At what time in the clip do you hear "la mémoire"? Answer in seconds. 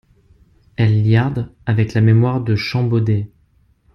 1.93-2.41